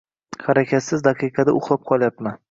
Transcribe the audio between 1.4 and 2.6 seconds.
uxlab qolyapman...